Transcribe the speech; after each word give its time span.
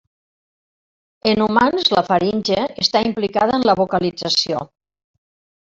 En 1.31 1.43
humans, 1.45 1.91
la 1.97 2.03
faringe 2.09 2.57
està 2.85 3.03
implicada 3.11 3.59
en 3.61 3.69
la 3.71 3.77
vocalització. 3.83 4.65